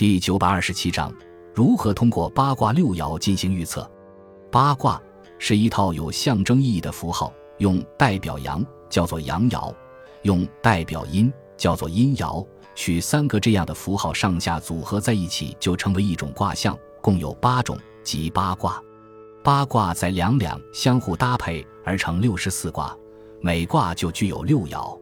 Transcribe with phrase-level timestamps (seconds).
[0.00, 1.12] 第九百二十七章：
[1.54, 3.86] 如何通过八卦六爻进行预测？
[4.50, 4.98] 八卦
[5.38, 9.70] 是一套有象征意义的符号，用代表阳叫做阳爻，
[10.22, 12.42] 用代表阴叫做阴爻，
[12.74, 18.82] 取三个这样的符号上下组合在一起，就成为一种卦象，共有八种，即八卦。
[19.44, 22.96] 八卦在两两相互搭配而成六十四卦，
[23.42, 24.98] 每卦就具有六爻。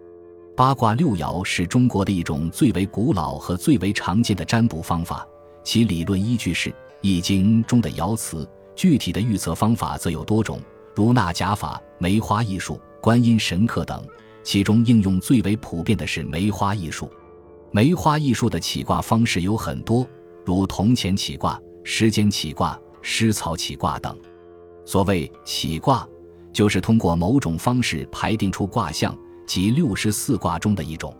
[0.58, 5.24] 八卦六爻是中国的一种最为古老和最为常见的占卜方法，
[5.62, 6.68] 其理论依据是
[7.00, 8.44] 《易经》中的爻辞。
[8.74, 10.60] 具体的预测方法则有多种，
[10.96, 14.04] 如纳甲法、梅花易数、观音神刻等。
[14.42, 17.08] 其中应用最为普遍的是梅花易数。
[17.70, 20.04] 梅花易数的起卦方式有很多，
[20.44, 24.18] 如铜钱起卦、时间起卦、湿草起卦等。
[24.84, 26.04] 所谓起卦，
[26.52, 29.16] 就是通过某种方式排定出卦象，
[29.48, 31.12] 即六十四卦中的一种。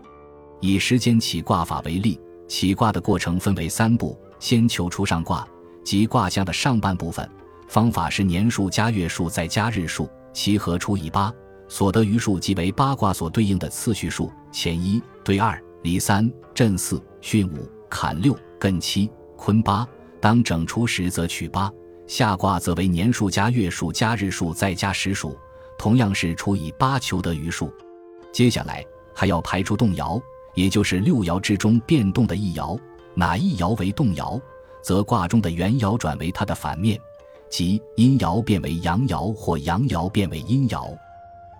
[0.60, 5.48] 以时间起卦法为例，起卦的过程分为三步：先求出上卦，
[5.82, 7.26] 即卦象的上半部分，
[7.68, 11.32] 方法是年数加月数再加日数，其和除以八，
[11.68, 19.88] 所得余数即为八卦所对应的次序数：乾一兑二，离三，震四，巽五，坎六，艮七，坤八。
[20.20, 21.72] 当整除时，则取八。
[22.06, 25.34] 下卦则为年数加月数加日数再加时数，
[25.78, 27.72] 同样是除以八求得余数。
[28.32, 28.84] 接下来
[29.14, 30.20] 还要排除动摇，
[30.54, 32.78] 也就是六爻之中变动的一爻，
[33.14, 34.40] 哪一爻为动摇，
[34.82, 37.00] 则卦中的原爻转为它的反面，
[37.48, 40.96] 即阴爻变为阳爻或阳爻变为阴爻。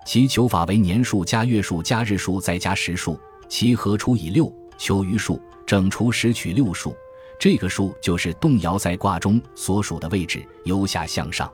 [0.07, 6.97] 其求法为年数加月数加日数再加时数，其和除以六，求余数，整除时取六数。
[7.39, 11.51] 这个数就是动摇在卦中所属的位置，由下向上。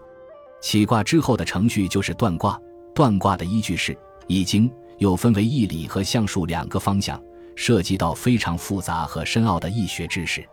[0.60, 2.58] 起卦之后的程序就是断卦。
[2.94, 3.92] 断卦的依据是
[4.28, 7.22] 《易经》，又分为义理和相术两个方向，
[7.54, 10.46] 涉及到非常复杂和深奥的易学知识。